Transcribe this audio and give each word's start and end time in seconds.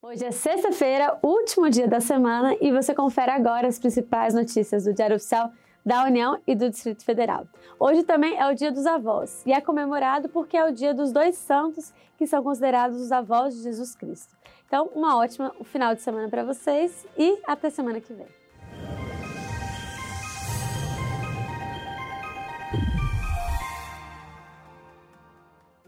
Hoje 0.00 0.24
é 0.24 0.30
sexta-feira, 0.30 1.18
último 1.24 1.68
dia 1.68 1.88
da 1.88 2.00
semana, 2.00 2.56
e 2.60 2.70
você 2.70 2.94
confere 2.94 3.32
agora 3.32 3.66
as 3.66 3.80
principais 3.80 4.32
notícias 4.32 4.84
do 4.84 4.94
Diário 4.94 5.16
Oficial 5.16 5.50
da 5.84 6.04
União 6.04 6.40
e 6.46 6.54
do 6.54 6.70
Distrito 6.70 7.04
Federal. 7.04 7.48
Hoje 7.80 8.04
também 8.04 8.38
é 8.38 8.46
o 8.48 8.54
Dia 8.54 8.70
dos 8.70 8.86
Avós 8.86 9.42
e 9.44 9.52
é 9.52 9.60
comemorado 9.60 10.28
porque 10.28 10.56
é 10.56 10.64
o 10.64 10.70
dia 10.70 10.94
dos 10.94 11.10
dois 11.10 11.34
santos 11.36 11.92
que 12.16 12.28
são 12.28 12.44
considerados 12.44 13.00
os 13.00 13.10
avós 13.10 13.56
de 13.56 13.64
Jesus 13.64 13.96
Cristo. 13.96 14.36
Então, 14.68 14.88
uma 14.94 15.16
ótima 15.16 15.52
final 15.64 15.96
de 15.96 16.00
semana 16.00 16.28
para 16.28 16.44
vocês 16.44 17.04
e 17.16 17.36
até 17.44 17.68
semana 17.68 18.00
que 18.00 18.12
vem. 18.12 18.28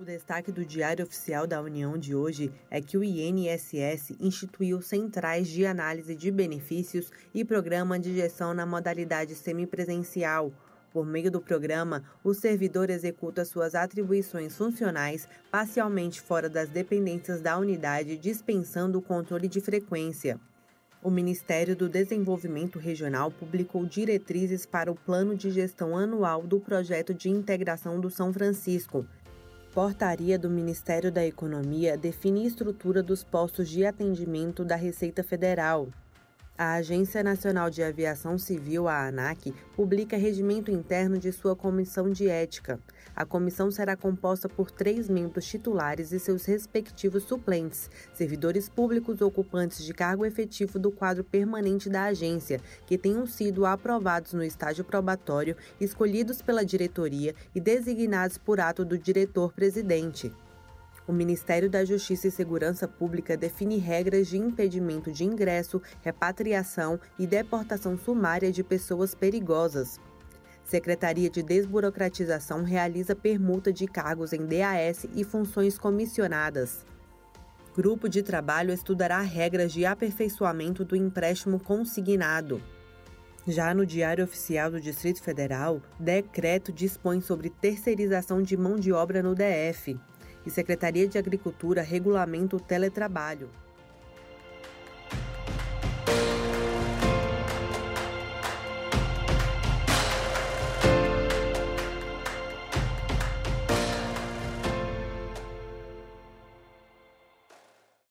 O 0.00 0.04
destaque 0.04 0.50
do 0.50 0.64
Diário 0.64 1.04
Oficial 1.04 1.46
da 1.46 1.60
União 1.60 1.98
de 1.98 2.14
hoje 2.14 2.50
é 2.70 2.80
que 2.80 2.96
o 2.96 3.04
INSS 3.04 4.12
instituiu 4.18 4.80
centrais 4.80 5.46
de 5.46 5.66
análise 5.66 6.14
de 6.14 6.30
benefícios 6.30 7.12
e 7.34 7.44
programa 7.44 7.98
de 8.00 8.14
gestão 8.14 8.54
na 8.54 8.64
modalidade 8.64 9.34
semipresencial. 9.34 10.54
Por 10.90 11.04
meio 11.04 11.30
do 11.30 11.38
programa, 11.38 12.02
o 12.24 12.32
servidor 12.32 12.88
executa 12.88 13.44
suas 13.44 13.74
atribuições 13.74 14.56
funcionais 14.56 15.28
parcialmente 15.50 16.18
fora 16.18 16.48
das 16.48 16.70
dependências 16.70 17.42
da 17.42 17.58
unidade, 17.58 18.16
dispensando 18.16 18.98
o 18.98 19.02
controle 19.02 19.48
de 19.48 19.60
frequência. 19.60 20.40
O 21.02 21.10
Ministério 21.10 21.76
do 21.76 21.90
Desenvolvimento 21.90 22.78
Regional 22.78 23.30
publicou 23.30 23.84
diretrizes 23.84 24.64
para 24.64 24.90
o 24.90 24.94
Plano 24.94 25.36
de 25.36 25.50
Gestão 25.50 25.94
Anual 25.94 26.42
do 26.42 26.58
Projeto 26.58 27.12
de 27.12 27.28
Integração 27.28 28.00
do 28.00 28.10
São 28.10 28.32
Francisco. 28.32 29.06
Portaria 29.72 30.36
do 30.36 30.50
Ministério 30.50 31.12
da 31.12 31.24
Economia 31.24 31.96
define 31.96 32.44
estrutura 32.44 33.04
dos 33.04 33.22
postos 33.22 33.68
de 33.68 33.86
atendimento 33.86 34.64
da 34.64 34.74
Receita 34.74 35.22
Federal. 35.22 35.88
A 36.62 36.74
Agência 36.74 37.24
Nacional 37.24 37.70
de 37.70 37.82
Aviação 37.82 38.36
Civil, 38.36 38.86
a 38.86 39.06
ANAC, 39.06 39.54
publica 39.74 40.18
regimento 40.18 40.70
interno 40.70 41.18
de 41.18 41.32
sua 41.32 41.56
comissão 41.56 42.10
de 42.10 42.28
ética. 42.28 42.78
A 43.16 43.24
comissão 43.24 43.70
será 43.70 43.96
composta 43.96 44.46
por 44.46 44.70
três 44.70 45.08
membros 45.08 45.46
titulares 45.46 46.12
e 46.12 46.20
seus 46.20 46.44
respectivos 46.44 47.22
suplentes, 47.22 47.88
servidores 48.12 48.68
públicos 48.68 49.22
ocupantes 49.22 49.82
de 49.82 49.94
cargo 49.94 50.26
efetivo 50.26 50.78
do 50.78 50.90
quadro 50.90 51.24
permanente 51.24 51.88
da 51.88 52.04
agência, 52.04 52.60
que 52.86 52.98
tenham 52.98 53.26
sido 53.26 53.64
aprovados 53.64 54.34
no 54.34 54.44
estágio 54.44 54.84
probatório, 54.84 55.56
escolhidos 55.80 56.42
pela 56.42 56.62
diretoria 56.62 57.34
e 57.54 57.58
designados 57.60 58.36
por 58.36 58.60
ato 58.60 58.84
do 58.84 58.98
diretor-presidente. 58.98 60.30
O 61.06 61.12
Ministério 61.12 61.68
da 61.68 61.84
Justiça 61.84 62.28
e 62.28 62.30
Segurança 62.30 62.86
Pública 62.86 63.36
define 63.36 63.78
regras 63.78 64.28
de 64.28 64.38
impedimento 64.38 65.10
de 65.10 65.24
ingresso, 65.24 65.80
repatriação 66.02 67.00
e 67.18 67.26
deportação 67.26 67.98
sumária 67.98 68.52
de 68.52 68.62
pessoas 68.62 69.14
perigosas. 69.14 69.98
Secretaria 70.62 71.28
de 71.28 71.42
Desburocratização 71.42 72.62
realiza 72.62 73.16
permuta 73.16 73.72
de 73.72 73.86
cargos 73.86 74.32
em 74.32 74.46
DAS 74.46 75.06
e 75.14 75.24
funções 75.24 75.76
comissionadas. 75.76 76.84
Grupo 77.74 78.08
de 78.08 78.22
trabalho 78.22 78.72
estudará 78.72 79.20
regras 79.20 79.72
de 79.72 79.84
aperfeiçoamento 79.84 80.84
do 80.84 80.94
empréstimo 80.94 81.58
consignado. 81.58 82.62
Já 83.48 83.72
no 83.74 83.86
Diário 83.86 84.22
Oficial 84.22 84.70
do 84.70 84.80
Distrito 84.80 85.22
Federal, 85.22 85.80
decreto 85.98 86.72
dispõe 86.72 87.20
sobre 87.20 87.48
terceirização 87.48 88.42
de 88.42 88.56
mão 88.56 88.76
de 88.76 88.92
obra 88.92 89.22
no 89.22 89.34
DF 89.34 89.98
e 90.44 90.50
Secretaria 90.50 91.06
de 91.06 91.18
Agricultura 91.18 91.82
regulamenta 91.82 92.56
o 92.56 92.60
teletrabalho. 92.60 93.50